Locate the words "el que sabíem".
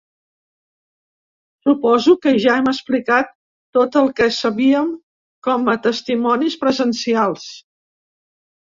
4.03-4.91